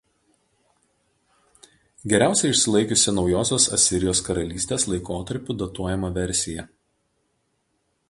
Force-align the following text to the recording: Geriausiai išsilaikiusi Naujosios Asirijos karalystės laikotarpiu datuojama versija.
Geriausiai 2.13 2.51
išsilaikiusi 2.55 3.15
Naujosios 3.19 3.69
Asirijos 3.79 4.25
karalystės 4.31 4.89
laikotarpiu 4.95 5.61
datuojama 5.63 6.15
versija. 6.21 6.71